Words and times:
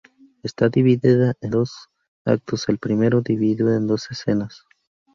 Está 0.41 0.67
dividida 0.67 1.35
en 1.41 1.51
dos 1.51 1.89
actos, 2.25 2.67
el 2.69 2.79
primero 2.79 3.21
dividido 3.21 3.71
en 3.71 3.85
dos 3.85 4.09
escenas. 4.09 4.65